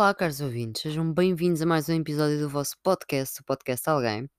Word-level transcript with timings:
Olá, 0.00 0.14
caros 0.14 0.40
ouvintes, 0.40 0.80
sejam 0.80 1.12
bem-vindos 1.12 1.60
a 1.60 1.66
mais 1.66 1.86
um 1.90 1.92
episódio 1.92 2.40
do 2.40 2.48
vosso 2.48 2.74
podcast, 2.82 3.38
o 3.38 3.44
Podcast 3.44 3.86
Alguém. 3.86 4.30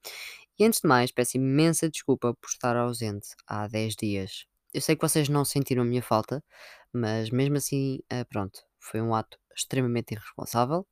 E 0.57 0.65
antes 0.65 0.81
de 0.81 0.87
mais, 0.87 1.11
peço 1.11 1.37
imensa 1.37 1.87
desculpa 1.87 2.33
por 2.33 2.47
estar 2.47 2.75
ausente 2.75 3.27
há 3.45 3.67
10 3.67 3.95
dias. 3.95 4.47
Eu 4.73 4.81
sei 4.81 4.95
que 4.95 5.07
vocês 5.07 5.29
não 5.29 5.45
sentiram 5.45 5.83
a 5.83 5.85
minha 5.85 6.01
falta, 6.01 6.43
mas 6.91 7.29
mesmo 7.29 7.57
assim, 7.57 7.99
eh, 8.09 8.23
pronto, 8.23 8.59
foi 8.79 9.03
um 9.03 9.13
ato 9.13 9.37
extremamente 9.55 10.15
irresponsável. 10.15 10.83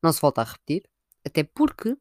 Não 0.00 0.12
se 0.12 0.20
volta 0.20 0.42
a 0.42 0.44
repetir, 0.44 0.88
até 1.26 1.42
porque, 1.42 1.96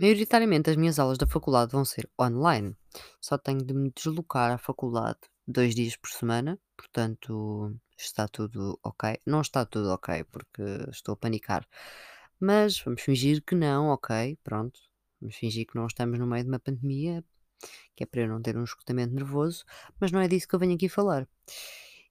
maioritariamente, 0.00 0.70
as 0.70 0.76
minhas 0.76 0.98
aulas 0.98 1.18
da 1.18 1.26
faculdade 1.26 1.72
vão 1.72 1.84
ser 1.84 2.08
online. 2.18 2.74
Só 3.20 3.36
tenho 3.36 3.62
de 3.62 3.74
me 3.74 3.92
deslocar 3.94 4.50
à 4.50 4.56
faculdade 4.56 5.20
dois 5.46 5.74
dias 5.74 5.96
por 5.98 6.08
semana, 6.08 6.58
portanto 6.78 7.76
está 8.04 8.28
tudo 8.28 8.78
ok. 8.82 9.18
Não 9.26 9.40
está 9.40 9.64
tudo 9.64 9.90
ok, 9.90 10.24
porque 10.24 10.62
estou 10.90 11.14
a 11.14 11.16
panicar. 11.16 11.66
Mas 12.40 12.78
vamos 12.80 13.02
fingir 13.02 13.42
que 13.44 13.54
não, 13.54 13.88
ok, 13.88 14.38
pronto. 14.42 14.80
Vamos 15.20 15.36
fingir 15.36 15.66
que 15.66 15.76
não 15.76 15.86
estamos 15.86 16.18
no 16.18 16.26
meio 16.26 16.44
de 16.44 16.50
uma 16.50 16.58
pandemia, 16.58 17.24
que 17.94 18.04
é 18.04 18.06
para 18.06 18.22
eu 18.22 18.28
não 18.28 18.42
ter 18.42 18.56
um 18.56 18.64
esgotamento 18.64 19.14
nervoso, 19.14 19.64
mas 20.00 20.10
não 20.12 20.20
é 20.20 20.28
disso 20.28 20.48
que 20.48 20.54
eu 20.54 20.58
venho 20.58 20.74
aqui 20.74 20.88
falar. 20.88 21.28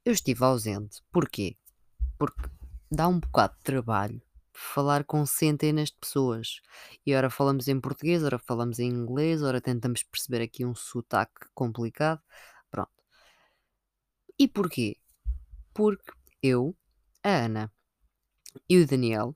Eu 0.06 0.14
estive 0.14 0.44
ausente, 0.44 1.02
porquê? 1.12 1.58
Porque 2.18 2.50
dá 2.92 3.08
um 3.08 3.20
bocado 3.20 3.56
de 3.58 3.64
trabalho 3.64 4.22
falar 4.54 5.04
com 5.04 5.26
centenas 5.26 5.90
de 5.90 5.98
pessoas. 5.98 6.62
E 7.06 7.14
ora 7.16 7.30
falamos 7.30 7.68
em 7.68 7.80
português, 7.80 8.24
ora 8.24 8.40
falamos 8.40 8.80
em 8.80 8.90
inglês, 8.90 9.42
ora 9.42 9.62
tentamos 9.62 10.04
perceber 10.04 10.44
aqui 10.44 10.66
um 10.66 10.76
sotaque 10.76 11.48
complicado. 11.54 12.22
Pronto. 12.70 12.92
E 14.38 14.48
porquê? 14.48 14.98
Porque 15.74 16.12
eu, 16.42 16.76
a 17.24 17.30
Ana 17.46 17.72
e 18.70 18.78
o 18.82 18.88
Daniel, 18.88 19.36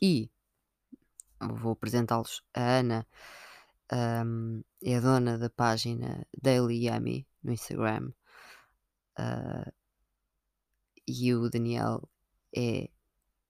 e 0.00 0.30
vou 1.40 1.72
apresentá-los, 1.72 2.42
a 2.54 2.78
Ana 2.78 3.06
hum, 4.24 4.62
é 4.82 4.96
a 4.96 5.00
dona 5.00 5.38
da 5.38 5.50
página 5.50 6.26
Daily 6.40 6.86
Yummy 6.88 7.26
no 7.42 7.52
Instagram, 7.52 8.12
ah, 9.16 9.70
e 11.06 11.34
o 11.34 11.48
Daniel 11.48 12.08
é 12.54 12.88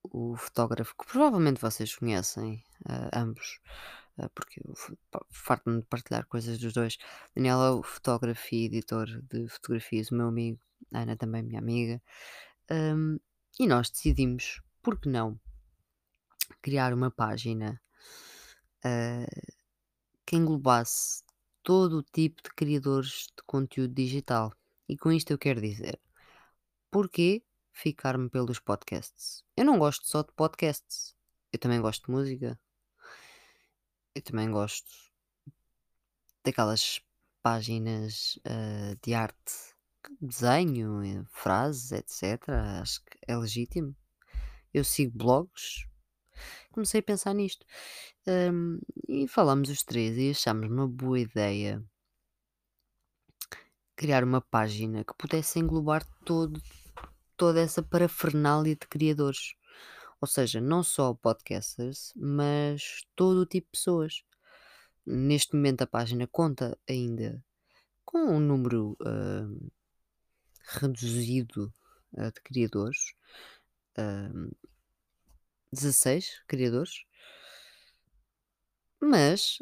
o 0.03 0.35
fotógrafo 0.35 0.95
que 0.97 1.05
provavelmente 1.05 1.61
vocês 1.61 1.95
conhecem, 1.95 2.63
ah, 2.85 3.09
ambos, 3.13 3.59
porque 4.33 4.61
f- 4.75 4.97
pá, 5.11 5.23
farto-me 5.29 5.81
de 5.81 5.85
partilhar 5.87 6.25
coisas 6.27 6.57
dos 6.59 6.73
dois. 6.73 6.97
Daniel 7.35 7.61
é 7.63 7.71
o 7.71 7.83
fotógrafo 7.83 8.55
e 8.55 8.65
editor 8.65 9.07
de 9.23 9.47
fotografias, 9.47 10.11
o 10.11 10.15
meu 10.15 10.27
amigo, 10.27 10.59
a 10.93 11.01
Ana 11.01 11.15
também 11.15 11.43
minha 11.43 11.59
amiga. 11.59 12.01
Hum, 12.71 13.19
e 13.59 13.67
nós 13.67 13.89
decidimos, 13.89 14.61
por 14.81 14.99
que 14.99 15.09
não, 15.09 15.39
criar 16.61 16.93
uma 16.93 17.11
página 17.11 17.81
ah, 18.83 19.25
que 20.25 20.35
englobasse 20.35 21.23
todo 21.63 21.97
o 21.99 22.03
tipo 22.03 22.41
de 22.43 22.49
criadores 22.49 23.27
de 23.35 23.43
conteúdo 23.45 23.93
digital. 23.93 24.53
E 24.87 24.97
com 24.97 25.11
isto 25.11 25.31
eu 25.31 25.37
quero 25.37 25.61
dizer, 25.61 25.99
porquê 26.91 27.43
ficar-me 27.73 28.29
pelos 28.29 28.59
podcasts? 28.59 29.43
Eu 29.55 29.65
não 29.65 29.77
gosto 29.79 30.07
só 30.07 30.23
de 30.23 30.31
podcasts, 30.33 31.15
eu 31.51 31.59
também 31.59 31.81
gosto 31.81 32.05
de 32.07 32.11
música, 32.11 32.59
eu 34.17 34.21
também 34.21 34.49
gosto 34.51 34.89
daquelas 36.43 37.01
páginas 37.43 38.39
ah, 38.45 38.95
de 39.01 39.13
arte, 39.13 39.53
desenho, 40.21 41.03
eh, 41.03 41.23
frases, 41.31 41.91
etc. 41.91 42.49
Acho 42.81 43.03
que 43.03 43.17
é 43.27 43.37
legítimo. 43.37 43.95
Eu 44.73 44.83
sigo 44.83 45.17
blogs, 45.17 45.85
comecei 46.71 46.99
a 46.99 47.03
pensar 47.03 47.33
nisto. 47.33 47.65
E 49.07 49.27
falámos 49.27 49.69
os 49.69 49.83
três 49.83 50.17
e 50.17 50.31
achámos 50.31 50.69
uma 50.69 50.87
boa 50.87 51.19
ideia 51.19 51.83
criar 53.95 54.23
uma 54.23 54.41
página 54.41 55.03
que 55.03 55.13
pudesse 55.17 55.59
englobar 55.59 56.05
todo, 56.23 56.61
toda 57.35 57.59
essa 57.59 57.81
parafernália 57.81 58.75
de 58.75 58.87
criadores. 58.87 59.55
Ou 60.21 60.27
seja, 60.27 60.59
não 60.59 60.83
só 60.83 61.13
podcasters, 61.13 62.13
mas 62.15 63.03
todo 63.15 63.41
o 63.41 63.45
tipo 63.45 63.67
de 63.67 63.71
pessoas. 63.71 64.23
Neste 65.05 65.55
momento 65.55 65.83
a 65.83 65.87
página 65.87 66.27
conta 66.27 66.77
ainda 66.89 67.43
com 68.03 68.19
um 68.19 68.39
número 68.39 68.97
hum, 69.05 69.69
reduzido 70.79 71.73
uh, 72.13 72.31
de 72.31 72.41
criadores. 72.41 73.13
hum, 73.97 74.51
16 75.71 76.41
criadores. 76.47 77.03
Mas 78.99 79.61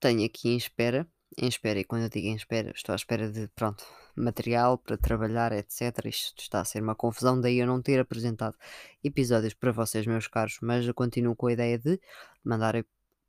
tenho 0.00 0.24
aqui 0.24 0.48
em 0.48 0.56
espera, 0.56 1.06
em 1.36 1.48
espera, 1.48 1.78
e 1.78 1.84
quando 1.84 2.02
eu 2.04 2.08
digo 2.08 2.26
em 2.26 2.34
espera, 2.34 2.72
estou 2.74 2.92
à 2.92 2.96
espera 2.96 3.30
de, 3.30 3.48
pronto, 3.48 3.84
material 4.16 4.78
para 4.78 4.96
trabalhar, 4.96 5.52
etc. 5.52 6.06
Isto 6.06 6.40
está 6.42 6.60
a 6.60 6.64
ser 6.64 6.82
uma 6.82 6.94
confusão, 6.94 7.40
daí 7.40 7.58
eu 7.58 7.66
não 7.66 7.80
ter 7.82 8.00
apresentado 8.00 8.56
episódios 9.02 9.54
para 9.54 9.72
vocês, 9.72 10.06
meus 10.06 10.26
caros, 10.26 10.58
mas 10.62 10.86
eu 10.86 10.94
continuo 10.94 11.36
com 11.36 11.46
a 11.46 11.52
ideia 11.52 11.78
de 11.78 12.00
mandar 12.44 12.84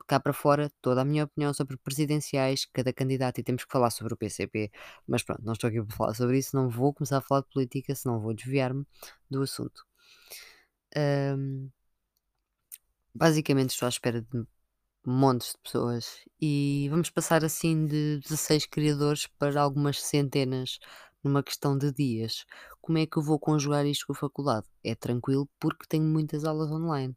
cá 0.08 0.20
para 0.20 0.34
fora 0.34 0.72
toda 0.82 1.02
a 1.02 1.06
minha 1.06 1.24
opinião 1.24 1.54
sobre 1.54 1.78
presidenciais, 1.78 2.66
cada 2.66 2.92
candidato, 2.94 3.40
e 3.40 3.44
temos 3.44 3.64
que 3.64 3.72
falar 3.72 3.90
sobre 3.92 4.14
o 4.14 4.18
PCP. 4.18 4.72
Mas 5.08 5.24
pronto, 5.24 5.42
não 5.44 5.54
estou 5.54 5.68
aqui 5.70 5.82
para 5.82 5.96
falar 5.96 6.14
sobre 6.16 6.38
isso, 6.38 6.56
não 6.56 6.70
vou 6.70 6.94
começar 6.94 7.18
a 7.18 7.22
falar 7.22 7.42
de 7.42 7.48
política, 7.54 7.96
senão 7.96 8.20
vou 8.20 8.34
desviar-me 8.34 8.86
do 9.30 9.42
assunto. 9.42 9.86
Hum, 10.96 11.70
basicamente 13.14 13.72
estou 13.72 13.86
à 13.86 13.90
espera 13.90 14.22
de 14.22 14.46
montes 15.06 15.54
de 15.54 15.58
pessoas 15.64 16.24
e 16.40 16.88
vamos 16.90 17.10
passar 17.10 17.44
assim 17.44 17.86
de 17.86 18.20
16 18.20 18.68
criadores 18.68 19.28
para 19.40 19.62
algumas 19.62 20.02
centenas 20.02 20.80
numa 21.24 21.44
questão 21.44 21.78
de 21.78 21.92
dias. 21.92 22.46
Como 22.82 22.98
é 22.98 23.06
que 23.06 23.18
eu 23.18 23.24
vou 23.24 23.40
conjugar 23.40 23.86
isto 23.86 24.08
com 24.08 24.14
a 24.14 24.16
faculdade? 24.16 24.68
É 24.84 24.96
tranquilo 24.96 25.50
porque 25.60 25.86
tenho 25.88 26.04
muitas 26.04 26.46
aulas 26.46 26.72
online. 26.72 27.16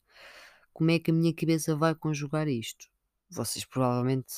Como 0.72 0.90
é 0.90 0.98
que 0.98 1.10
a 1.10 1.14
minha 1.14 1.34
cabeça 1.34 1.76
vai 1.76 1.94
conjugar 1.94 2.48
isto? 2.48 2.88
Vocês 3.30 3.64
provavelmente 3.64 4.34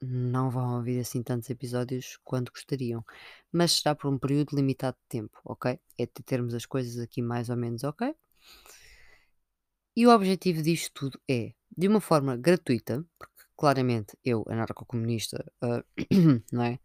não 0.00 0.50
vão 0.50 0.76
ouvir 0.76 1.00
assim 1.00 1.22
tantos 1.22 1.50
episódios 1.50 2.18
quanto 2.24 2.52
gostariam, 2.52 3.04
mas 3.52 3.72
será 3.72 3.94
por 3.94 4.08
um 4.08 4.18
período 4.18 4.54
limitado 4.54 4.96
de 4.96 5.08
tempo, 5.08 5.38
ok? 5.44 5.78
É 5.98 6.06
de 6.06 6.22
termos 6.24 6.54
as 6.54 6.64
coisas 6.64 6.98
aqui 6.98 7.20
mais 7.20 7.50
ou 7.50 7.56
menos 7.56 7.82
ok. 7.82 8.14
E 9.96 10.06
o 10.06 10.10
objetivo 10.10 10.62
disto 10.62 10.92
tudo 10.94 11.20
é, 11.28 11.52
de 11.78 11.86
uma 11.88 12.00
forma 12.00 12.36
gratuita, 12.36 13.04
porque 13.18 13.44
claramente 13.56 14.18
eu, 14.24 14.44
anarcocomunista, 14.48 15.44
ah, 15.62 15.84
não 16.52 16.64
é? 16.64 16.80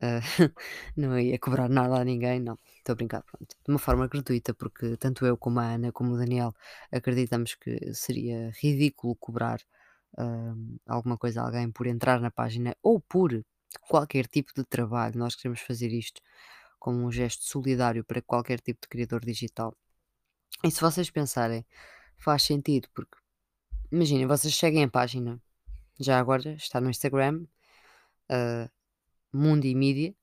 Ah, 0.00 0.20
não 0.96 1.18
ia 1.18 1.38
cobrar 1.38 1.68
nada 1.68 1.96
a 2.00 2.04
ninguém, 2.04 2.40
não, 2.40 2.58
estou 2.78 2.92
a 2.94 2.96
brincar, 2.96 3.22
pronto. 3.22 3.56
De 3.64 3.70
uma 3.72 3.78
forma 3.78 4.08
gratuita, 4.08 4.52
porque 4.54 4.96
tanto 4.96 5.24
eu 5.26 5.36
como 5.38 5.60
a 5.60 5.64
Ana, 5.74 5.92
como 5.92 6.14
o 6.14 6.18
Daniel, 6.18 6.54
acreditamos 6.92 7.54
que 7.54 7.94
seria 7.94 8.50
ridículo 8.60 9.14
cobrar 9.16 9.60
ah, 10.18 10.54
alguma 10.86 11.16
coisa 11.18 11.42
a 11.42 11.44
alguém 11.46 11.70
por 11.70 11.86
entrar 11.86 12.20
na 12.20 12.30
página 12.30 12.76
ou 12.82 13.00
por 13.00 13.44
qualquer 13.88 14.26
tipo 14.26 14.52
de 14.54 14.64
trabalho. 14.64 15.18
Nós 15.18 15.36
queremos 15.36 15.60
fazer 15.60 15.92
isto 15.92 16.20
como 16.80 17.06
um 17.06 17.12
gesto 17.12 17.44
solidário 17.44 18.04
para 18.04 18.22
qualquer 18.22 18.60
tipo 18.60 18.80
de 18.82 18.88
criador 18.88 19.24
digital. 19.24 19.76
E 20.64 20.70
se 20.70 20.80
vocês 20.80 21.10
pensarem, 21.10 21.64
faz 22.18 22.42
sentido, 22.44 22.88
porque 22.94 23.16
imaginem, 23.90 24.26
vocês 24.26 24.54
seguem 24.54 24.84
a 24.84 24.88
página, 24.88 25.40
já 25.98 26.18
agora 26.18 26.52
está 26.54 26.80
no 26.80 26.90
Instagram, 26.90 27.46
uh, 28.30 28.70
Mundi 29.32 29.74
Media, 29.74 30.14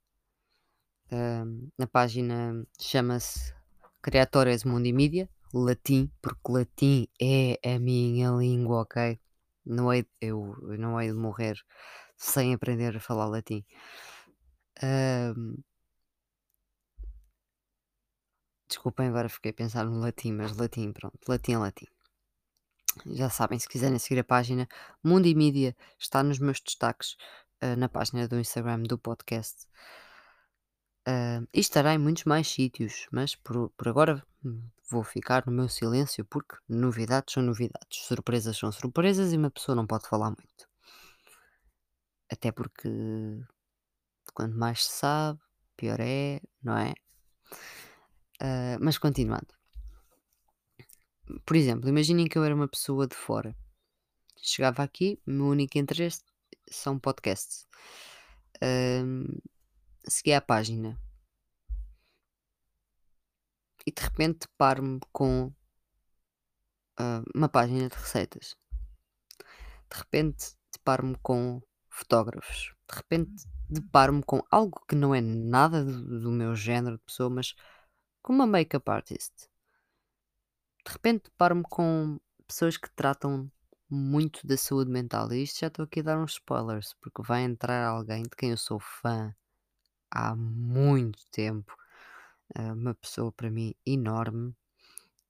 uh, 1.12 1.72
a 1.82 1.88
página 1.88 2.66
chama-se 2.80 3.54
Creatores 4.02 4.64
Mundi 4.64 4.94
Media, 4.94 5.30
latim, 5.54 6.12
porque 6.22 6.52
latim 6.52 7.08
é 7.22 7.60
a 7.76 7.80
minha 7.80 8.32
língua, 8.32 8.82
ok? 8.82 9.20
Não 9.66 9.94
eu, 9.94 10.06
eu 10.22 10.78
não 10.78 11.00
hei 11.00 11.10
de 11.10 11.14
morrer 11.16 11.58
sem 12.18 12.54
aprender 12.54 12.96
a 12.98 13.00
falar 13.00 13.28
latim. 13.28 13.64
Ahm, 14.82 15.64
desculpem, 18.68 19.08
agora 19.08 19.30
fiquei 19.30 19.52
a 19.52 19.54
pensar 19.54 19.86
no 19.86 20.00
latim, 20.00 20.32
mas 20.34 20.56
latim, 20.58 20.92
pronto, 20.92 21.18
latim 21.28 21.54
é 21.54 21.58
latim. 21.58 21.93
Já 23.06 23.30
sabem, 23.30 23.60
se 23.60 23.68
quiserem 23.68 24.00
seguir 24.00 24.20
a 24.20 24.24
página 24.24 24.68
Mundi 25.04 25.34
Mídia, 25.36 25.76
está 25.98 26.24
nos 26.24 26.40
meus 26.40 26.60
destaques 26.60 27.16
ah, 27.62 27.76
na 27.76 27.90
página 27.90 28.28
do 28.28 28.40
Instagram 28.40 28.84
do 28.84 28.98
podcast. 28.98 29.68
Ah, 31.06 31.42
e 31.54 31.60
estará 31.60 31.94
em 31.94 31.98
muitos 31.98 32.26
mais 32.26 32.48
sítios, 32.48 33.08
mas 33.12 33.36
por, 33.36 33.70
por 33.72 33.88
agora 33.88 34.26
hum, 34.46 34.62
vou 34.90 35.04
ficar 35.04 35.46
no 35.46 35.52
meu 35.52 35.68
silêncio 35.70 36.26
porque 36.26 36.56
novidades 36.70 37.34
são 37.34 37.44
novidades, 37.44 38.06
surpresas 38.06 38.58
são 38.58 38.72
surpresas 38.72 39.34
e 39.34 39.38
uma 39.38 39.52
pessoa 39.52 39.76
não 39.76 39.88
pode 39.88 40.08
falar 40.08 40.30
muito. 40.30 40.68
Até 42.32 42.52
porque 42.52 42.90
quanto 44.34 44.58
mais 44.58 44.84
se 44.86 44.92
sabe, 44.92 45.40
pior 45.78 46.00
é, 46.00 46.42
não 46.62 46.78
é? 46.78 46.94
Ah, 48.40 48.78
mas 48.82 48.98
continuando. 48.98 49.63
Por 51.46 51.56
exemplo, 51.56 51.90
imaginem 51.90 52.28
que 52.28 52.38
eu 52.38 52.44
era 52.44 52.56
uma 52.56 52.68
pessoa 52.68 53.08
de 53.08 53.16
fora. 53.16 53.56
Chegava 54.38 54.84
aqui, 54.84 55.20
o 55.26 55.32
meu 55.32 55.48
único 55.48 55.78
interesse 55.78 56.22
são 56.70 57.00
podcasts. 57.00 57.68
Hum, 58.62 59.26
segui 60.08 60.34
a 60.34 60.42
página 60.42 61.00
e 63.86 63.92
de 63.92 64.02
repente 64.02 64.48
deparo-me 64.48 65.00
com 65.12 65.54
ah, 66.98 67.22
uma 67.36 67.50
página 67.50 67.90
de 67.90 67.96
receitas. 67.96 68.56
De 69.40 69.98
repente 69.98 70.56
deparo-me 70.72 71.18
com 71.22 71.62
fotógrafos. 71.90 72.74
De 72.90 72.96
repente 72.96 73.48
deparo-me 73.70 74.24
com 74.24 74.42
algo 74.52 74.84
que 74.88 74.96
não 74.96 75.14
é 75.14 75.22
nada 75.22 75.84
do, 75.84 76.22
do 76.22 76.32
meu 76.32 76.56
género 76.56 76.98
de 76.98 77.04
pessoa, 77.04 77.30
mas 77.30 77.54
com 78.22 78.34
uma 78.34 78.48
make-up 78.48 78.90
artist. 78.90 79.53
De 80.86 80.92
repente 80.92 81.24
deparo-me 81.26 81.64
com 81.64 82.20
pessoas 82.48 82.78
que 82.78 82.90
tratam 82.96 83.50
muito 83.90 84.46
da 84.46 84.58
saúde 84.58 84.92
mental. 84.92 85.32
E 85.32 85.44
isto 85.44 85.60
já 85.60 85.68
estou 85.68 85.86
aqui 85.86 86.00
a 86.02 86.04
dar 86.04 86.20
uns 86.20 86.34
spoilers, 86.34 86.94
porque 87.02 87.22
vai 87.24 87.44
entrar 87.44 87.86
alguém 87.88 88.24
de 88.24 88.30
quem 88.32 88.52
eu 88.52 88.58
sou 88.58 88.80
fã 88.80 89.34
há 90.12 90.36
muito 90.36 91.20
tempo. 91.32 91.76
ah, 92.56 92.74
uma 92.74 92.96
pessoa 92.96 93.32
para 93.32 93.50
mim 93.52 93.76
enorme. 93.86 94.56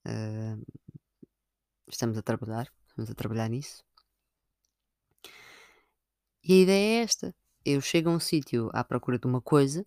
ah, 0.06 0.58
estamos 1.88 2.18
a 2.18 2.22
trabalhar, 2.22 2.68
estamos 2.88 3.10
a 3.12 3.16
trabalhar 3.16 3.50
nisso. 3.50 3.84
E 6.44 6.54
a 6.54 6.62
ideia 6.64 7.00
é 7.02 7.04
esta. 7.04 7.36
Eu 7.66 7.80
chego 7.82 8.10
a 8.10 8.14
um 8.14 8.20
sítio 8.20 8.70
à 8.74 8.84
procura 8.84 9.18
de 9.18 9.26
uma 9.28 9.42
coisa 9.42 9.86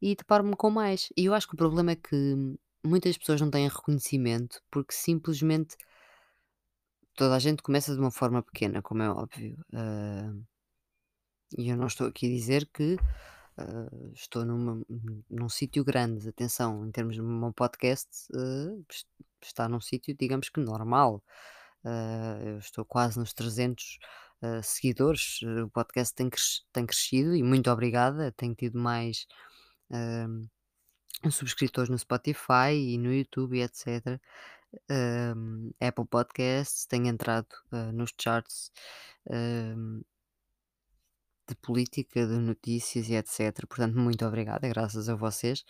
e 0.00 0.16
deparo-me 0.16 0.56
com 0.56 0.70
mais. 0.70 1.08
E 1.16 1.26
eu 1.26 1.34
acho 1.34 1.46
que 1.48 1.54
o 1.54 1.56
problema 1.56 1.92
é 1.92 1.96
que 1.96 2.56
muitas 2.86 3.16
pessoas 3.18 3.40
não 3.40 3.50
têm 3.50 3.68
reconhecimento 3.68 4.62
porque 4.70 4.94
simplesmente 4.94 5.76
toda 7.14 7.34
a 7.34 7.38
gente 7.38 7.62
começa 7.62 7.94
de 7.94 8.00
uma 8.00 8.10
forma 8.10 8.42
pequena, 8.42 8.82
como 8.82 9.02
é 9.02 9.10
óbvio. 9.10 9.58
Ah, 9.72 10.32
e 11.56 11.68
eu 11.70 11.76
não 11.76 11.86
estou 11.86 12.06
aqui 12.06 12.26
a 12.26 12.30
dizer 12.30 12.68
que 12.72 12.96
ah, 13.56 13.88
estou 14.14 14.44
numa, 14.44 14.84
num 15.30 15.48
sítio 15.48 15.84
grande. 15.84 16.28
Atenção, 16.28 16.86
em 16.86 16.90
termos 16.90 17.14
de 17.14 17.22
um 17.22 17.52
podcast, 17.52 18.08
es- 18.90 19.06
está 19.42 19.68
num 19.68 19.80
sítio, 19.80 20.14
digamos 20.18 20.48
que 20.48 20.60
normal. 20.60 21.22
Eu 22.44 22.58
estou 22.58 22.84
quase 22.84 23.18
nos 23.18 23.32
300 23.32 23.98
ah, 24.42 24.62
seguidores. 24.62 25.40
O 25.64 25.70
podcast 25.70 26.14
tem, 26.14 26.28
cres- 26.28 26.64
tem 26.72 26.84
crescido 26.84 27.34
e 27.34 27.42
muito 27.42 27.70
obrigada. 27.70 28.32
Tenho 28.32 28.54
tido 28.54 28.78
mais 28.78 29.26
ah, 29.90 30.26
subscritores 31.30 31.88
no 31.90 31.98
Spotify 31.98 32.72
e 32.74 32.98
no 32.98 33.12
YouTube 33.12 33.60
etc. 33.60 34.20
Apple 35.80 36.06
Podcasts, 36.06 36.86
tenho 36.86 37.06
entrado 37.06 37.48
ah, 37.72 37.92
nos 37.92 38.12
charts 38.18 38.70
de 41.48 41.54
política, 41.56 42.26
de 42.26 42.38
notícias 42.38 43.08
e 43.08 43.14
etc. 43.14 43.66
Portanto, 43.68 43.96
muito 43.98 44.24
obrigada, 44.26 44.68
graças 44.68 45.08
a 45.08 45.14
vocês. 45.14 45.64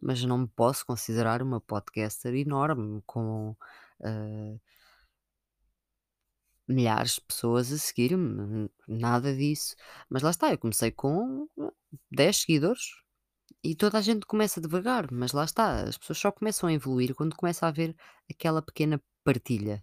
Mas 0.00 0.22
não 0.24 0.38
me 0.38 0.48
posso 0.48 0.84
considerar 0.86 1.42
uma 1.42 1.60
podcaster 1.60 2.34
enorme 2.34 3.02
com 3.06 3.56
ah, 4.02 4.56
milhares 6.68 7.14
de 7.14 7.20
pessoas 7.22 7.72
a 7.72 7.78
seguir-me, 7.78 8.70
nada 8.88 9.34
disso. 9.34 9.76
Mas 10.08 10.22
lá 10.22 10.30
está, 10.30 10.50
eu 10.52 10.58
comecei 10.58 10.90
com 10.90 11.48
ah, 11.60 11.72
10 12.10 12.36
seguidores 12.36 13.00
e 13.62 13.74
toda 13.74 13.98
a 13.98 14.00
gente 14.00 14.24
começa 14.24 14.60
devagar, 14.60 15.10
mas 15.12 15.32
lá 15.32 15.44
está, 15.44 15.82
as 15.82 15.98
pessoas 15.98 16.18
só 16.18 16.32
começam 16.32 16.68
a 16.68 16.72
evoluir 16.72 17.14
quando 17.14 17.36
começa 17.36 17.66
a 17.66 17.68
haver 17.68 17.94
aquela 18.30 18.62
pequena 18.62 19.02
partilha. 19.22 19.82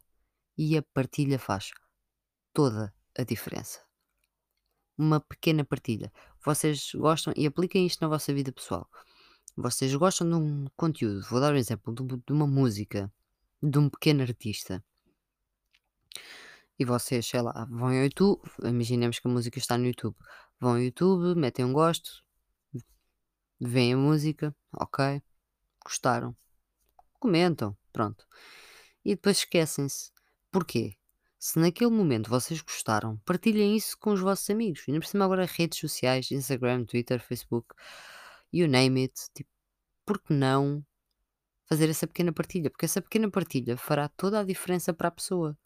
E 0.57 0.75
a 0.75 0.81
partilha 0.81 1.38
faz 1.38 1.69
toda 2.51 2.91
a 3.15 3.24
diferença. 3.24 3.85
Uma 4.97 5.19
pequena 5.19 5.63
partilha. 5.63 6.12
Vocês 6.44 6.91
gostam 6.95 7.31
e 7.38 7.45
apliquem 7.45 7.85
isto 7.85 8.01
na 8.01 8.07
vossa 8.07 8.33
vida 8.33 8.51
pessoal. 8.51 8.89
Vocês 9.56 9.94
gostam 9.94 10.27
de 10.27 10.35
um 10.35 10.65
conteúdo, 10.75 11.21
vou 11.30 11.39
dar 11.39 11.53
um 11.53 11.57
exemplo, 11.57 11.94
de 11.94 12.01
um- 12.01 12.21
uma 12.31 12.47
música, 12.47 13.13
de 13.62 13.77
um 13.77 13.89
pequeno 13.89 14.23
artista. 14.23 14.83
E 16.80 16.85
vocês, 16.85 17.25
sei 17.25 17.41
lá, 17.41 17.65
vão 17.69 17.88
ao 17.88 17.94
YouTube, 17.94 18.41
imaginemos 18.63 19.19
que 19.19 19.27
a 19.27 19.31
música 19.31 19.59
está 19.59 19.77
no 19.77 19.85
YouTube. 19.85 20.15
Vão 20.59 20.71
ao 20.71 20.80
YouTube, 20.80 21.39
metem 21.39 21.65
um 21.65 21.73
gosto, 21.73 22.23
veem 23.59 23.94
a 23.94 23.98
música, 23.98 24.56
ok, 24.74 25.21
gostaram, 25.83 26.36
comentam, 27.19 27.77
pronto. 27.92 28.25
E 29.04 29.15
depois 29.15 29.38
esquecem-se. 29.38 30.12
Porquê? 30.51 30.95
Se 31.39 31.59
naquele 31.59 31.92
momento 31.92 32.30
vocês 32.30 32.62
gostaram, 32.62 33.18
partilhem 33.25 33.75
isso 33.75 33.98
com 34.00 34.12
os 34.12 34.19
vossos 34.19 34.50
amigos. 34.50 34.83
E 34.88 34.92
não 34.92 35.00
por 35.00 35.07
cima 35.07 35.25
agora 35.25 35.45
redes 35.45 35.80
sociais, 35.80 36.31
Instagram, 36.31 36.86
Twitter, 36.86 37.19
Facebook, 37.19 37.68
you 38.51 38.68
name 38.68 39.01
it. 39.04 39.13
Tipo, 39.33 39.50
por 40.06 40.19
que 40.21 40.33
não 40.33 40.83
fazer 41.65 41.89
essa 41.89 42.07
pequena 42.07 42.33
partilha? 42.33 42.69
Porque 42.69 42.86
essa 42.86 43.01
pequena 43.01 43.30
partilha 43.30 43.77
fará 43.77 44.09
toda 44.09 44.39
a 44.39 44.44
diferença 44.44 44.94
para 44.94 45.09
a 45.09 45.12
pessoa. 45.12 45.57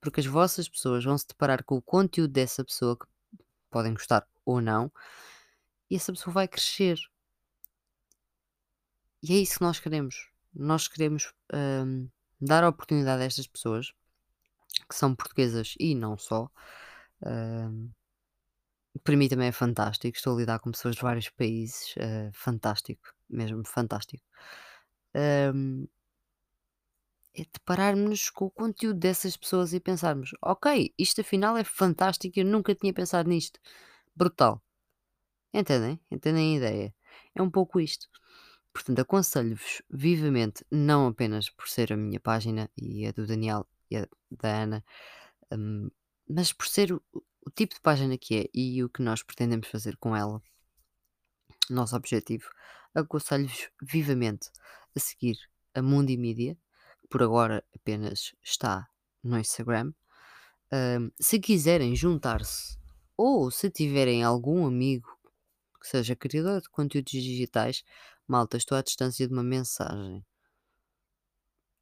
Porque 0.00 0.20
as 0.20 0.26
vossas 0.26 0.68
pessoas 0.68 1.04
vão 1.04 1.18
se 1.18 1.26
deparar 1.28 1.64
com 1.64 1.76
o 1.76 1.82
conteúdo 1.82 2.32
dessa 2.32 2.64
pessoa 2.64 2.96
que 2.96 3.06
podem 3.70 3.92
gostar 3.92 4.26
ou 4.44 4.60
não, 4.60 4.90
e 5.90 5.96
essa 5.96 6.12
pessoa 6.12 6.32
vai 6.32 6.48
crescer. 6.48 6.98
E 9.22 9.34
é 9.34 9.38
isso 9.38 9.58
que 9.58 9.64
nós 9.64 9.80
queremos. 9.80 10.28
Nós 10.54 10.88
queremos 10.88 11.32
hum, 11.52 12.08
dar 12.40 12.64
a 12.64 12.68
oportunidade 12.68 13.22
a 13.22 13.26
estas 13.26 13.46
pessoas 13.46 13.92
que 14.88 14.94
são 14.94 15.14
portuguesas 15.14 15.74
e 15.80 15.94
não 15.94 16.18
só. 16.18 16.50
hum, 17.24 17.90
para 19.04 19.16
mim 19.16 19.28
também 19.28 19.48
é 19.48 19.52
fantástico. 19.52 20.16
Estou 20.16 20.34
a 20.36 20.40
lidar 20.40 20.58
com 20.60 20.70
pessoas 20.70 20.96
de 20.96 21.02
vários 21.02 21.28
países. 21.30 21.94
eh, 21.96 22.30
fantástico, 22.32 23.12
mesmo 23.28 23.62
fantástico. 23.66 24.24
Hum, 25.14 25.86
é 27.34 27.42
depararmos 27.44 28.30
com 28.30 28.46
o 28.46 28.50
conteúdo 28.50 28.98
dessas 28.98 29.36
pessoas 29.36 29.72
e 29.72 29.80
pensarmos: 29.80 30.30
ok, 30.42 30.92
isto 30.98 31.20
afinal 31.20 31.56
é 31.56 31.64
fantástico, 31.64 32.38
eu 32.38 32.44
nunca 32.44 32.74
tinha 32.74 32.92
pensado 32.92 33.28
nisto. 33.28 33.60
Brutal. 34.16 34.62
Entendem? 35.54 36.00
Entendem 36.10 36.54
a 36.54 36.58
ideia? 36.58 36.94
É 37.34 37.42
um 37.42 37.50
pouco 37.50 37.80
isto. 37.80 38.08
Portanto, 38.72 39.00
aconselho-vos 39.00 39.82
vivamente, 39.90 40.64
não 40.70 41.08
apenas 41.08 41.50
por 41.50 41.68
ser 41.68 41.92
a 41.92 41.96
minha 41.96 42.20
página 42.20 42.70
e 42.76 43.06
a 43.06 43.12
do 43.12 43.26
Daniel 43.26 43.66
e 43.90 43.96
a 43.96 44.08
da 44.30 44.62
Ana, 44.62 44.84
hum, 45.52 45.90
mas 46.28 46.52
por 46.52 46.66
ser 46.66 46.92
o, 46.92 47.02
o 47.12 47.50
tipo 47.50 47.74
de 47.74 47.80
página 47.80 48.16
que 48.18 48.36
é 48.36 48.50
e 48.54 48.82
o 48.84 48.88
que 48.88 49.02
nós 49.02 49.22
pretendemos 49.22 49.68
fazer 49.68 49.96
com 49.96 50.14
ela, 50.14 50.42
nosso 51.70 51.96
objetivo, 51.96 52.48
aconselho-vos 52.94 53.70
vivamente 53.82 54.50
a 54.94 55.00
seguir 55.00 55.38
a 55.74 55.82
Mundi 55.82 56.16
Media, 56.16 56.56
que 57.00 57.08
por 57.08 57.22
agora 57.22 57.64
apenas 57.74 58.34
está 58.42 58.88
no 59.22 59.38
Instagram. 59.38 59.92
Hum, 60.72 61.10
se 61.18 61.38
quiserem 61.38 61.96
juntar-se 61.96 62.78
ou 63.16 63.50
se 63.50 63.70
tiverem 63.70 64.22
algum 64.22 64.66
amigo 64.66 65.08
que 65.80 65.88
seja 65.88 66.16
criador 66.16 66.60
de 66.60 66.68
conteúdos 66.68 67.12
digitais, 67.12 67.84
malta, 68.28 68.56
estou 68.56 68.76
à 68.76 68.82
distância 68.82 69.26
de 69.26 69.32
uma 69.32 69.42
mensagem. 69.42 70.24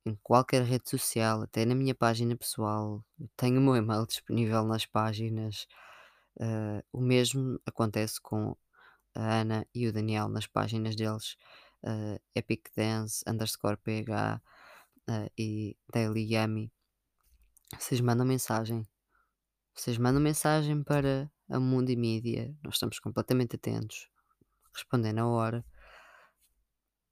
Em 0.06 0.14
qualquer 0.22 0.62
rede 0.62 0.88
social, 0.88 1.42
até 1.42 1.64
na 1.64 1.74
minha 1.74 1.94
página 1.94 2.36
pessoal, 2.36 3.04
tenho 3.36 3.58
o 3.58 3.62
meu 3.62 3.76
e-mail 3.76 4.06
disponível 4.06 4.64
nas 4.64 4.86
páginas. 4.86 5.66
eh, 6.40 6.84
o 6.92 7.00
mesmo 7.00 7.60
acontece 7.66 8.20
com 8.20 8.56
a 9.14 9.40
Ana 9.40 9.66
e 9.74 9.88
o 9.88 9.92
Daniel 9.92 10.28
nas 10.28 10.46
páginas 10.46 10.94
deles, 10.96 11.36
eh, 11.82 12.20
Epic 12.34 12.68
Dance, 12.76 13.24
underscore 13.28 13.76
PH 13.78 14.40
eh, 15.08 15.30
e 15.38 15.76
Daily. 15.92 16.70
Vocês 17.78 18.00
mandam 18.00 18.26
mensagem. 18.26 18.86
Vocês 19.74 19.98
mandam 19.98 20.22
mensagem 20.22 20.82
para 20.82 21.30
a 21.50 21.60
Mundi 21.60 21.96
Media. 21.96 22.54
Nós 22.62 22.74
estamos 22.74 22.98
completamente 22.98 23.56
atentos. 23.56 24.08
Responder 24.72 25.12
na 25.12 25.26
hora. 25.26 25.64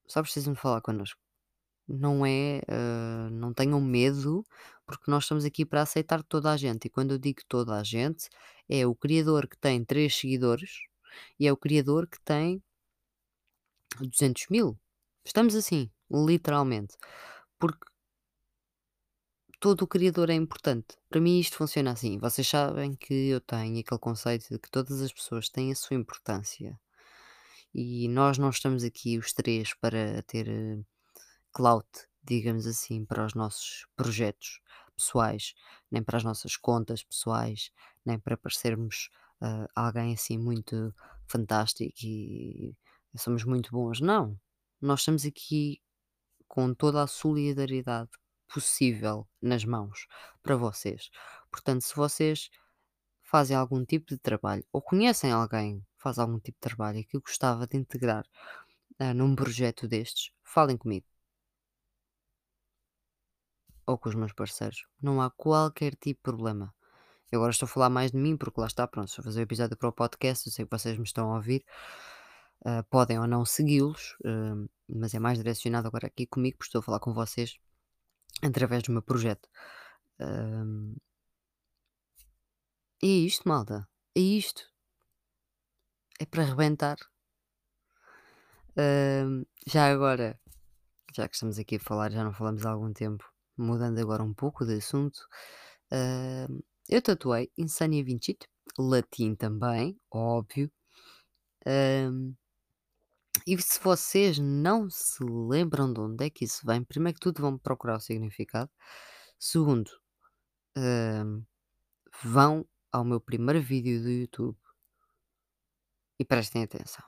Só 0.07 0.23
precisam 0.23 0.55
de 0.55 0.61
falar 0.61 0.81
connosco. 0.81 1.21
Não 1.89 2.25
é, 2.27 2.63
eh, 2.69 3.31
não 3.33 3.53
tenham 3.55 3.81
medo, 3.81 4.45
porque 4.87 5.11
nós 5.11 5.25
estamos 5.25 5.45
aqui 5.45 5.65
para 5.67 5.83
aceitar 5.83 6.23
toda 6.23 6.51
a 6.53 6.57
gente. 6.57 6.87
E 6.87 6.91
quando 6.91 7.13
eu 7.13 7.19
digo 7.19 7.43
toda 7.49 7.79
a 7.79 7.85
gente, 7.85 8.29
é 8.69 8.87
o 8.87 8.95
criador 8.95 9.49
que 9.49 9.57
tem 9.59 9.85
3 9.85 10.15
seguidores 10.15 10.81
e 11.39 11.47
é 11.47 11.53
o 11.53 11.57
criador 11.57 12.09
que 12.09 12.21
tem 12.21 12.63
200 14.01 14.47
mil. 14.51 14.79
Estamos 15.25 15.55
assim, 15.55 15.91
literalmente. 16.11 16.97
Porque 17.59 17.87
todo 19.61 19.83
o 19.83 19.87
criador 19.87 20.31
é 20.31 20.35
importante. 20.35 20.97
Para 21.09 21.21
mim 21.21 21.39
isto 21.41 21.57
funciona 21.57 21.93
assim. 21.93 22.19
Vocês 22.19 22.47
sabem 22.47 22.95
que 22.97 23.29
eu 23.31 23.41
tenho 23.41 23.81
aquele 23.81 24.01
conceito 24.01 24.49
de 24.51 24.59
que 24.59 24.71
todas 24.71 25.01
as 25.01 25.13
pessoas 25.13 25.49
têm 25.49 25.73
a 25.73 25.75
sua 25.75 25.97
importância. 25.97 26.79
E 27.75 28.09
nós 28.09 28.39
não 28.39 28.51
estamos 28.51 28.85
aqui 28.85 29.19
os 29.19 29.33
três 29.33 29.75
para 29.75 30.23
ter 30.23 30.49
eh, 30.49 30.79
clout 31.53 31.89
digamos 32.25 32.67
assim, 32.67 33.05
para 33.05 33.25
os 33.25 33.35
nossos 33.35 33.87
projetos 33.95 34.61
pessoais, 34.97 35.55
nem 35.91 36.03
para 36.03 36.17
as 36.17 36.25
nossas 36.25 36.57
contas 36.57 37.03
pessoais, 37.03 37.71
nem 38.05 38.19
para 38.19 38.37
parecermos 38.37 39.11
ah, 39.41 39.69
alguém 39.75 40.15
assim 40.15 40.39
muito 40.39 40.95
fantástico 41.27 41.95
e 42.03 42.75
somos 43.17 43.45
muito 43.45 43.71
bons. 43.71 44.01
Não, 44.01 44.39
nós 44.81 45.01
estamos 45.01 45.27
aqui 45.27 45.81
com 46.49 46.73
toda 46.75 47.03
a 47.03 47.07
solidariedade 47.07 48.11
possível 48.53 49.29
nas 49.43 49.65
mãos 49.65 50.07
para 50.43 50.57
vocês. 50.57 51.11
Portanto, 51.51 51.83
se 51.83 51.95
vocês 51.95 52.49
fazem 53.25 53.57
algum 53.57 53.85
tipo 53.85 54.07
de 54.09 54.19
trabalho 54.19 54.65
ou 54.73 54.81
conhecem 54.83 55.33
alguém 55.33 55.81
que 55.81 56.03
faz 56.03 56.19
algum 56.19 56.39
tipo 56.39 56.57
de 56.59 56.61
trabalho 56.61 56.99
e 56.99 57.05
que 57.05 57.19
gostava 57.19 57.67
de 57.67 57.77
integrar 57.77 58.25
ah, 58.99 59.15
num 59.15 59.35
projeto 59.35 59.89
destes, 59.89 60.31
falem 60.45 60.77
comigo 60.77 61.07
ou 63.87 63.99
com 63.99 64.09
os 64.09 64.15
meus 64.15 64.33
parceiros. 64.33 64.87
Não 65.01 65.21
há 65.21 65.31
qualquer 65.31 65.95
tipo 65.97 66.21
de 66.21 66.23
problema. 66.23 66.75
Eu 67.31 67.41
agora 67.41 67.53
estou 67.53 67.67
a 67.67 67.69
falar 67.69 67.91
mais 67.91 68.13
de 68.13 68.19
mim, 68.19 68.37
porque 68.37 68.61
lá 68.61 68.67
está, 68.67 68.87
pronto, 68.87 69.09
estou 69.09 69.23
a 69.23 69.25
fazer 69.25 69.41
o 69.41 69.43
episódio 69.43 69.77
para 69.77 69.89
o 69.89 69.93
podcast, 69.93 70.47
eu 70.47 70.53
sei 70.53 70.65
que 70.65 70.71
vocês 70.71 70.97
me 70.97 71.05
estão 71.05 71.33
a 71.33 71.37
ouvir, 71.37 71.65
ah, 72.65 72.83
podem 72.85 73.19
ou 73.19 73.27
não 73.27 73.45
segui-los, 73.45 74.17
ah, 74.25 74.67
mas 74.89 75.15
é 75.15 75.19
mais 75.19 75.39
direcionado 75.39 75.89
agora 75.89 76.07
aqui 76.07 76.27
comigo, 76.27 76.59
porque 76.59 76.69
estou 76.69 76.81
a 76.81 76.83
falar 76.83 77.01
com 77.01 77.13
vocês 77.13 77.59
através 78.43 78.83
do 78.85 78.93
meu 78.93 79.03
projeto. 79.03 79.49
E 80.21 81.04
é 83.05 83.07
isto, 83.07 83.49
malta, 83.49 83.87
é 84.17 84.21
isto. 84.21 84.63
É 86.19 86.25
para 86.27 86.43
arrebentar. 86.43 86.97
Ah, 88.77 89.45
já 89.67 89.91
agora, 89.93 90.41
já 91.15 91.29
que 91.29 91.35
estamos 91.35 91.59
aqui 91.59 91.77
a 91.77 91.81
falar, 91.81 92.11
já 92.11 92.25
não 92.25 92.33
falamos 92.33 92.65
há 92.65 92.71
algum 92.71 92.93
tempo, 92.93 93.25
mudando 93.57 93.99
agora 93.99 94.23
um 94.23 94.35
pouco 94.35 94.65
de 94.65 94.75
assunto, 94.77 95.21
ah, 95.93 96.47
eu 96.89 97.03
tatuei 97.03 97.53
Insania 97.59 98.05
Vincit, 98.05 98.49
latim 98.79 99.35
também, 99.35 100.01
óbvio. 100.11 100.71
Ah, 101.67 102.11
e 103.47 103.61
se 103.61 103.79
vocês 103.81 104.39
não 104.39 104.89
se 104.89 105.23
lembram 105.25 105.93
de 105.93 106.01
onde 106.01 106.25
é 106.27 106.31
que 106.31 106.45
isso 106.47 106.67
vem, 106.67 106.83
primeiro 106.85 107.19
que 107.19 107.25
tudo 107.25 107.43
vão 107.43 107.59
procurar 107.59 107.97
o 107.97 108.01
significado. 108.01 108.71
Segundo, 109.39 109.91
vão 112.23 112.67
ao 112.95 113.05
meu 113.05 113.21
primeiro 113.21 113.61
vídeo 113.61 114.01
do 114.01 114.09
YouTube 114.09 114.57
e 116.17 116.25
prestem 116.25 116.63
atenção. 116.63 117.05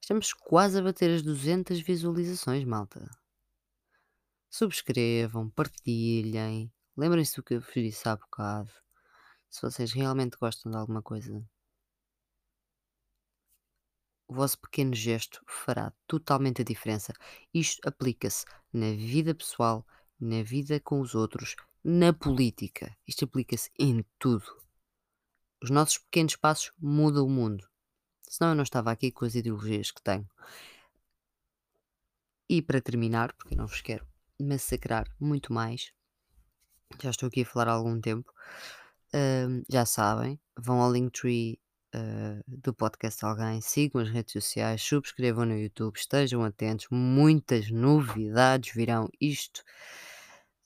Estamos 0.00 0.32
quase 0.32 0.78
a 0.78 0.82
bater 0.82 1.10
as 1.10 1.20
200 1.20 1.80
visualizações, 1.80 2.64
malta. 2.64 3.06
Subscrevam, 4.48 5.50
partilhem, 5.50 6.72
lembrem-se 6.96 7.36
do 7.36 7.42
que 7.42 7.54
eu 7.54 7.60
vos 7.60 7.74
disse 7.74 8.08
há 8.08 8.16
bocado. 8.16 8.72
Se 9.50 9.60
vocês 9.60 9.92
realmente 9.92 10.38
gostam 10.38 10.72
de 10.72 10.78
alguma 10.78 11.02
coisa, 11.02 11.46
o 14.26 14.34
vosso 14.34 14.58
pequeno 14.58 14.94
gesto 14.94 15.44
fará 15.46 15.92
totalmente 16.06 16.62
a 16.62 16.64
diferença. 16.64 17.12
Isto 17.52 17.86
aplica-se 17.86 18.46
na 18.72 18.92
vida 18.92 19.34
pessoal, 19.34 19.86
na 20.18 20.42
vida 20.42 20.80
com 20.80 21.02
os 21.02 21.14
outros, 21.14 21.54
na 21.84 22.14
política. 22.14 22.96
Isto 23.06 23.26
aplica-se 23.26 23.70
em 23.78 24.02
tudo. 24.18 24.65
Os 25.62 25.70
nossos 25.70 25.98
pequenos 25.98 26.36
passos 26.36 26.72
mudam 26.78 27.26
o 27.26 27.30
mundo. 27.30 27.66
Senão 28.28 28.50
eu 28.50 28.56
não 28.56 28.62
estava 28.62 28.90
aqui 28.90 29.10
com 29.10 29.24
as 29.24 29.34
ideologias 29.34 29.90
que 29.90 30.02
tenho. 30.02 30.28
E 32.48 32.62
para 32.62 32.80
terminar, 32.80 33.32
porque 33.32 33.56
não 33.56 33.66
vos 33.66 33.80
quero 33.80 34.06
massacrar 34.40 35.06
muito 35.18 35.52
mais, 35.52 35.92
já 37.02 37.10
estou 37.10 37.26
aqui 37.28 37.42
a 37.42 37.46
falar 37.46 37.68
há 37.68 37.72
algum 37.72 38.00
tempo, 38.00 38.32
hum, 39.14 39.62
já 39.68 39.84
sabem, 39.84 40.38
vão 40.56 40.80
ao 40.80 40.92
Linktree 40.92 41.58
uh, 41.94 42.42
do 42.46 42.72
podcast 42.74 43.24
Alguém, 43.24 43.60
sigam 43.60 44.00
as 44.00 44.10
redes 44.10 44.32
sociais, 44.32 44.82
subscrevam 44.82 45.46
no 45.46 45.56
YouTube, 45.56 45.96
estejam 45.96 46.44
atentos, 46.44 46.86
muitas 46.90 47.70
novidades 47.70 48.74
virão. 48.74 49.08
Isto 49.20 49.62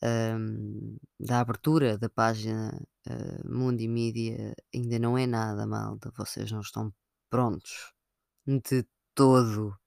hum, 0.02 0.96
da 1.18 1.40
abertura 1.40 1.96
da 1.96 2.08
página 2.08 2.78
uh, 3.08 3.48
Mundo 3.52 3.80
e 3.80 3.88
Mídia 3.88 4.54
ainda 4.74 4.98
não 4.98 5.16
é 5.18 5.26
nada, 5.26 5.66
malta. 5.66 6.12
Vocês 6.16 6.50
não 6.52 6.60
estão 6.60 6.92
prontos 7.28 7.92
de 8.46 8.86
todo. 9.14 9.78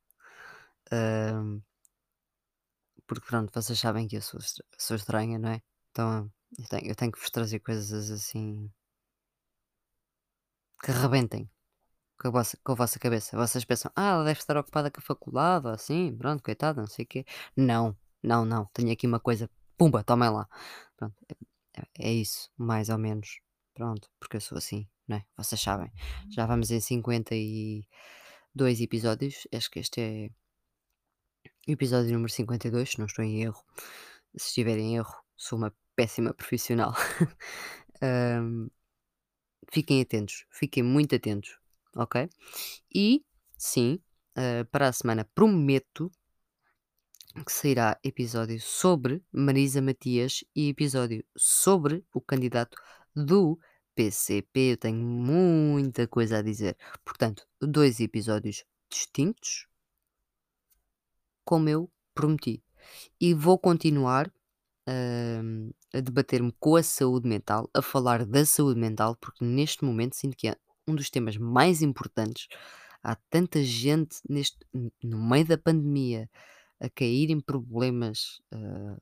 Hum, 0.91 1.62
porque 3.08 3.25
pronto, 3.27 3.51
vocês 3.53 3.79
sabem 3.79 4.08
que 4.08 4.17
eu 4.17 4.22
sou, 4.22 4.39
sou 4.77 4.96
estranha, 4.96 5.38
não 5.39 5.50
é? 5.50 5.62
Então 5.91 6.32
eu 6.58 6.67
tenho, 6.67 6.88
eu 6.88 6.96
tenho 6.96 7.12
que 7.12 7.20
vos 7.20 7.29
trazer 7.29 7.60
coisas 7.60 8.12
assim 8.12 8.72
que 10.84 10.91
rebentem 10.91 11.50
com 12.20 12.27
a 12.29 12.32
vossa, 12.32 12.58
com 12.63 12.72
a 12.74 12.75
vossa 12.75 13.00
cabeça. 13.00 13.38
Vocês 13.38 13.65
pensam, 13.65 13.91
ah, 13.96 14.12
ela 14.12 14.24
deve 14.25 14.39
estar 14.39 14.58
ocupada 14.58 14.91
com 14.91 15.00
a 15.00 15.03
faculdade, 15.03 15.67
assim, 15.70 16.15
pronto, 16.17 16.43
coitada, 16.43 16.82
não 16.82 16.88
sei 16.88 17.05
o 17.05 17.08
quê. 17.08 17.25
Não, 17.55 17.98
não, 18.22 18.46
não. 18.46 18.65
Tenho 18.74 18.91
aqui 18.91 19.08
uma 19.08 19.20
coisa, 19.20 19.50
pumba, 19.77 20.03
tomem 20.03 20.29
lá. 20.29 20.48
Pronto, 20.98 21.15
é, 21.99 22.11
isso, 22.11 22.49
mais 22.57 22.89
ou 22.89 22.97
menos. 22.97 23.39
Pronto, 23.73 24.09
porque 24.19 24.37
eu 24.37 24.41
sou 24.41 24.57
assim, 24.57 24.87
não 25.07 25.17
é? 25.17 25.25
Vocês 25.37 25.59
sabem. 25.59 25.91
Já 26.29 26.45
vamos 26.45 26.71
em 26.71 26.79
52 26.79 28.81
episódios. 28.81 29.47
Acho 29.53 29.71
que 29.71 29.79
este 29.79 30.01
é 30.01 30.29
episódio 31.67 32.13
número 32.13 32.31
52, 32.31 32.91
se 32.91 32.99
não 32.99 33.05
estou 33.05 33.25
em 33.25 33.41
erro. 33.41 33.63
Se 34.35 34.47
estiver 34.47 34.77
em 34.77 34.97
erro, 34.97 35.15
sou 35.35 35.57
uma 35.57 35.73
péssima 35.95 36.33
profissional. 36.33 36.93
Ahm, 38.01 38.67
fiquem 39.71 40.01
atentos, 40.01 40.45
fiquem 40.51 40.83
muito 40.83 41.15
atentos, 41.15 41.57
ok? 41.95 42.29
E 42.93 43.23
sim, 43.57 43.99
ah, 44.35 44.65
para 44.71 44.89
a 44.89 44.93
semana 44.93 45.25
prometo 45.35 46.11
que 47.41 47.51
sairá 47.51 47.99
episódio 48.03 48.59
sobre 48.59 49.23
Marisa 49.31 49.81
Matias 49.81 50.43
e 50.55 50.69
episódio 50.69 51.25
sobre 51.35 52.05
o 52.13 52.21
candidato 52.21 52.77
do 53.15 53.59
PCP. 53.95 54.73
Eu 54.73 54.77
tenho 54.77 54.97
muita 54.97 56.07
coisa 56.07 56.37
a 56.37 56.41
dizer. 56.41 56.77
Portanto, 57.03 57.45
dois 57.59 57.99
episódios 57.99 58.63
distintos, 58.89 59.67
como 61.43 61.67
eu 61.69 61.91
prometi. 62.13 62.63
E 63.19 63.33
vou 63.33 63.57
continuar 63.57 64.31
hum, 64.87 65.71
a 65.93 65.99
debater-me 65.99 66.53
com 66.59 66.75
a 66.75 66.83
saúde 66.83 67.27
mental, 67.27 67.69
a 67.73 67.81
falar 67.81 68.25
da 68.25 68.45
saúde 68.45 68.79
mental, 68.79 69.15
porque 69.15 69.43
neste 69.43 69.83
momento 69.83 70.15
sinto 70.15 70.37
que 70.37 70.49
é 70.49 70.55
um 70.87 70.95
dos 70.95 71.09
temas 71.09 71.35
mais 71.37 71.81
importantes. 71.81 72.47
Há 73.01 73.15
tanta 73.29 73.61
gente 73.63 74.17
neste, 74.29 74.57
no 75.03 75.27
meio 75.27 75.45
da 75.45 75.57
pandemia 75.57 76.29
a 76.83 76.89
cair 76.89 77.31
em 77.31 77.39
problemas 77.39 78.41
ah, 78.51 78.97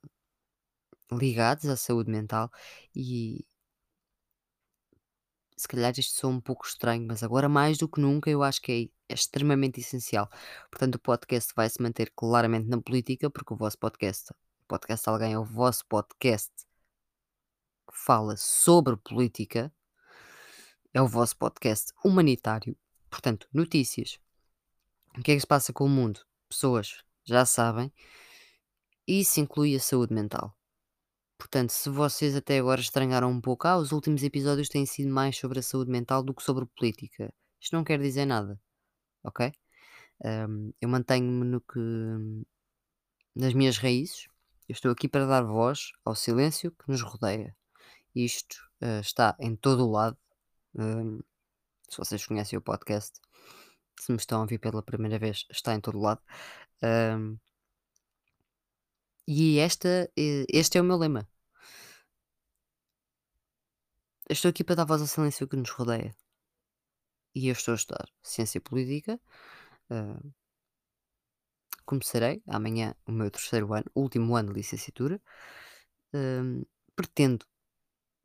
ligados 1.12 1.66
à 1.66 1.76
saúde 1.76 2.12
mental 2.12 2.50
e 2.96 3.44
se 5.58 5.68
calhar 5.68 5.92
isto 5.98 6.14
soa 6.20 6.32
um 6.32 6.42
pouco 6.42 6.66
estranho, 6.66 7.06
mas 7.08 7.24
agora 7.24 7.50
mais 7.50 7.78
do 7.78 7.88
que 7.88 8.00
nunca 8.00 8.30
eu 8.30 8.44
acho 8.44 8.62
que 8.62 8.92
é, 9.10 9.14
é 9.14 9.16
extremamente 9.16 9.80
essencial. 9.80 10.30
Portanto, 10.72 10.96
o 10.96 11.00
podcast 11.00 11.54
vai 11.56 11.70
se 11.70 11.82
manter 11.82 12.12
claramente 12.16 12.68
na 12.68 12.82
política, 12.82 13.30
porque 13.30 13.54
o 13.54 13.58
vosso 13.58 13.78
podcast, 13.78 14.32
o 14.32 14.68
podcast 14.68 15.08
Alguém 15.10 15.34
é 15.34 15.40
o 15.40 15.46
vosso 15.46 15.86
podcast 15.88 16.52
que 17.88 17.96
fala 17.96 18.36
sobre 18.38 18.96
política, 18.98 19.72
é 20.94 21.02
o 21.02 21.08
vosso 21.08 21.38
podcast 21.38 21.92
humanitário. 22.04 22.76
Portanto, 23.10 23.48
notícias. 23.54 24.20
O 25.18 25.22
que 25.22 25.32
é 25.32 25.36
que 25.36 25.42
se 25.42 25.48
passa 25.48 25.74
com 25.74 25.86
o 25.86 25.90
mundo? 25.90 26.22
Pessoas 26.50 27.04
já 27.24 27.46
sabem. 27.46 27.92
Isso 29.08 29.40
inclui 29.40 29.76
a 29.76 29.80
saúde 29.80 30.14
mental. 30.14 30.56
Portanto, 31.38 31.72
se 31.72 31.90
vocês 31.90 32.36
até 32.36 32.60
agora 32.60 32.82
estranharam 32.82 33.32
um 33.32 33.42
pouco, 33.42 33.68
ah, 33.68 33.78
os 33.78 33.92
últimos 33.92 34.24
episódios 34.24 34.70
têm 34.70 34.86
sido 34.86 35.12
mais 35.12 35.36
sobre 35.38 35.60
a 35.60 35.64
saúde 35.64 35.90
mental 35.90 36.24
do 36.24 36.34
que 36.34 36.44
sobre 36.44 36.66
política. 36.68 37.34
Isto 37.60 37.76
não 37.76 37.84
quer 37.84 38.00
dizer 38.00 38.26
nada, 38.26 38.62
ok? 39.24 39.52
Ahm, 40.24 40.72
eu 40.80 40.88
mantenho-me 40.90 41.46
no 41.46 41.62
que 41.62 41.80
nas 43.36 43.54
minhas 43.54 43.78
raízes. 43.78 44.28
Eu 44.70 44.74
estou 44.74 44.92
aqui 44.92 45.08
para 45.08 45.26
dar 45.26 45.44
voz 45.44 45.92
ao 46.06 46.16
silêncio 46.16 46.72
que 46.72 46.90
nos 46.90 47.02
rodeia. 47.02 47.56
Isto 48.16 48.58
ah, 48.82 49.00
está 49.00 49.36
em 49.40 49.56
todo 49.56 49.86
o 49.88 49.92
lado. 49.92 50.18
Ahm, 50.78 51.22
se 51.90 51.98
vocês 51.98 52.26
conhecem 52.26 52.58
o 52.58 52.62
podcast, 52.62 53.20
se 54.00 54.12
me 54.12 54.18
estão 54.18 54.40
a 54.40 54.42
ouvir 54.42 54.60
pela 54.60 54.82
primeira 54.84 55.20
vez, 55.20 55.46
está 55.50 55.74
em 55.74 55.82
todo 55.82 56.00
lado. 56.00 56.22
Ahm, 56.82 57.38
e 59.28 59.60
esta, 59.60 60.12
este 60.16 60.78
é 60.78 60.82
o 60.82 60.84
meu 60.84 60.98
lema. 60.98 61.28
Estou 64.30 64.50
aqui 64.50 64.64
para 64.64 64.76
dar 64.76 64.86
voz 64.86 65.02
ao 65.02 65.08
silêncio 65.08 65.48
que 65.48 65.56
nos 65.58 65.70
rodeia. 65.72 66.16
E 67.36 67.48
eu 67.48 67.54
estou 67.54 67.74
a 67.74 67.76
estudar 67.76 68.08
ciência 68.24 68.60
política. 68.62 69.20
ah, 69.90 70.20
começarei 71.86 72.42
amanhã 72.48 72.96
o 73.06 73.12
meu 73.12 73.30
terceiro 73.30 73.74
ano, 73.74 73.86
último 73.96 74.36
ano 74.36 74.50
de 74.54 74.60
licenciatura. 74.60 75.22
Pretendo 76.96 77.46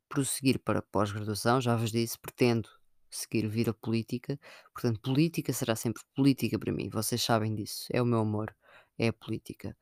prosseguir 0.09 0.59
para 0.59 0.81
pós-graduação, 0.81 1.59
já 1.61 1.75
vos 1.75 1.91
disse, 1.91 2.17
pretendo 2.17 2.69
seguir 3.09 3.47
vir 3.47 3.69
a 3.69 3.73
política. 3.73 4.39
Portanto, 4.73 4.99
política 5.01 5.53
será 5.53 5.75
sempre 5.75 6.03
política 6.15 6.57
para 6.59 6.71
mim. 6.71 6.89
Vocês 6.89 7.21
sabem 7.23 7.55
disso. 7.55 7.87
É 7.91 8.01
o 8.01 8.05
meu 8.05 8.19
amor. 8.19 8.55
É 8.97 9.07
a 9.09 9.13
política. 9.13 9.77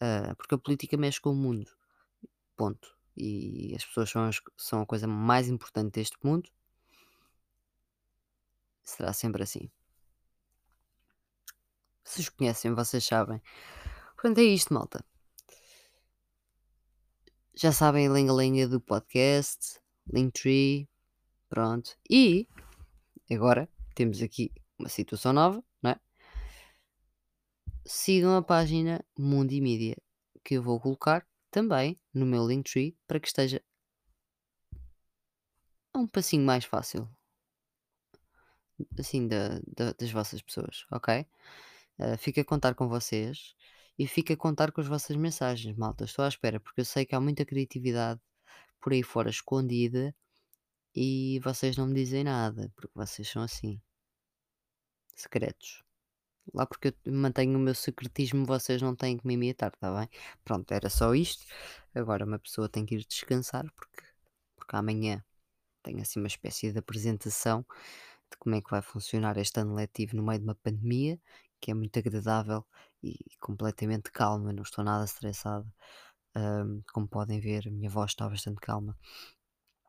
Ah, 0.00 0.34
porque 0.36 0.54
a 0.54 0.58
política 0.58 0.96
mexe 0.96 1.20
com 1.20 1.30
o 1.30 1.34
mundo. 1.34 1.70
Ponto. 2.56 2.96
E 3.16 3.74
as 3.76 3.84
pessoas 3.84 4.10
são, 4.10 4.24
as- 4.24 4.40
são 4.56 4.82
a 4.82 4.86
coisa 4.86 5.06
mais 5.06 5.48
importante 5.48 5.92
deste 5.92 6.16
mundo. 6.24 6.50
Será 8.82 9.12
sempre 9.12 9.42
assim. 9.42 9.70
Vocês 12.04 12.28
conhecem, 12.28 12.74
vocês 12.74 13.04
sabem. 13.04 13.40
Portanto, 14.14 14.38
é 14.38 14.42
isto, 14.42 14.74
malta. 14.74 15.04
Já 17.54 17.70
sabem 17.70 18.08
a 18.08 18.12
lenga-lenga 18.12 18.66
do 18.66 18.80
podcast, 18.80 19.78
Linktree, 20.12 20.88
pronto. 21.48 21.96
E 22.10 22.48
agora 23.34 23.68
temos 23.94 24.22
aqui 24.22 24.52
uma 24.78 24.88
situação 24.88 25.32
nova, 25.32 25.62
não 25.82 25.90
é? 25.92 26.00
Sigam 27.86 28.36
a 28.36 28.42
página 28.42 29.04
Mundo 29.16 29.52
e 29.52 29.60
Mídia, 29.60 29.96
que 30.44 30.54
eu 30.54 30.62
vou 30.62 30.80
colocar 30.80 31.24
também 31.50 31.96
no 32.12 32.26
meu 32.26 32.44
Linktree 32.46 32.96
para 33.06 33.20
que 33.20 33.28
esteja 33.28 33.62
um 35.94 36.06
passinho 36.06 36.44
mais 36.44 36.64
fácil, 36.66 37.08
assim, 38.98 39.28
da, 39.28 39.60
da- 39.66 39.92
das 39.92 40.10
vossas 40.10 40.42
pessoas, 40.42 40.84
ok? 40.90 41.26
Uh, 41.98 42.18
fico 42.18 42.40
a 42.40 42.44
contar 42.44 42.74
com 42.74 42.88
vocês 42.88 43.54
e 43.98 44.06
fico 44.06 44.32
a 44.32 44.36
contar 44.36 44.72
com 44.72 44.80
as 44.80 44.86
vossas 44.88 45.16
mensagens, 45.16 45.76
malta. 45.76 46.04
Estou 46.04 46.24
à 46.24 46.28
espera, 46.28 46.60
porque 46.60 46.80
eu 46.80 46.84
sei 46.84 47.06
que 47.06 47.14
há 47.14 47.20
muita 47.20 47.44
criatividade 47.44 48.20
por 48.80 48.92
aí 48.92 49.02
fora 49.02 49.30
escondida 49.30 50.14
e 50.94 51.40
vocês 51.40 51.76
não 51.76 51.86
me 51.86 51.94
dizem 51.94 52.24
nada, 52.24 52.70
porque 52.76 52.92
vocês 52.94 53.28
são 53.28 53.42
assim, 53.42 53.80
secretos. 55.14 55.82
Lá 56.54 56.66
porque 56.66 56.94
eu 57.04 57.12
mantenho 57.12 57.56
o 57.58 57.60
meu 57.60 57.74
secretismo, 57.74 58.44
vocês 58.44 58.82
não 58.82 58.96
têm 58.96 59.16
que 59.18 59.26
me 59.26 59.34
imitar, 59.34 59.72
está 59.74 59.96
bem? 59.98 60.08
Pronto, 60.44 60.70
era 60.72 60.90
só 60.90 61.14
isto. 61.14 61.44
Agora 61.94 62.24
uma 62.26 62.38
pessoa 62.38 62.68
tem 62.68 62.84
que 62.84 62.96
ir 62.96 63.04
descansar, 63.06 63.64
porque, 63.74 64.02
porque 64.56 64.76
amanhã 64.76 65.24
tenho 65.82 66.00
assim 66.02 66.20
uma 66.20 66.28
espécie 66.28 66.72
de 66.72 66.78
apresentação 66.78 67.64
de 68.30 68.36
como 68.38 68.54
é 68.56 68.62
que 68.62 68.70
vai 68.70 68.82
funcionar 68.82 69.36
este 69.38 69.60
ano 69.60 69.74
letivo 69.74 70.16
no 70.16 70.22
meio 70.24 70.38
de 70.40 70.44
uma 70.44 70.54
pandemia, 70.56 71.20
que 71.60 71.70
é 71.70 71.74
muito 71.74 71.98
agradável 71.98 72.66
e 73.02 73.16
completamente 73.40 74.10
calma, 74.10 74.52
não 74.52 74.62
estou 74.62 74.84
nada 74.84 75.04
estressada. 75.04 75.66
Ahm, 76.34 76.82
como 76.92 77.08
podem 77.08 77.40
ver, 77.40 77.68
a 77.68 77.70
minha 77.70 77.90
voz 77.90 78.12
está 78.12 78.28
bastante 78.28 78.60
calma. 78.60 78.96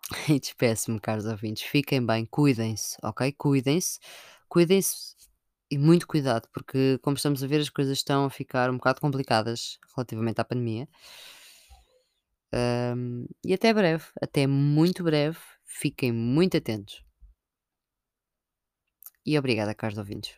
E 0.30 0.40
despeço-me, 0.40 1.00
caros 1.00 1.26
ouvintes. 1.26 1.64
Fiquem 1.64 2.06
bem, 2.06 2.26
cuidem-se, 2.26 2.98
ok? 3.04 3.32
Cuidem-se, 3.34 4.00
cuidem-se 4.48 5.16
e 5.72 5.78
muito 5.78 6.08
cuidado, 6.08 6.48
porque 6.54 7.00
como 7.02 7.16
estamos 7.16 7.44
a 7.44 7.48
ver, 7.48 7.60
as 7.60 7.70
coisas 7.70 7.98
estão 7.98 8.26
a 8.26 8.30
ficar 8.30 8.70
um 8.70 8.78
bocado 8.78 9.02
complicadas 9.02 9.80
relativamente 9.96 10.40
à 10.40 10.44
pandemia. 10.44 10.88
Ahm, 12.54 13.26
e 13.44 13.54
até 13.54 13.74
breve, 13.74 14.06
até 14.22 14.46
muito 14.46 15.04
breve. 15.04 15.40
Fiquem 15.66 16.12
muito 16.12 16.56
atentos. 16.56 17.04
E 19.26 19.38
obrigada, 19.40 19.74
caros 19.74 19.98
ouvintes. 19.98 20.36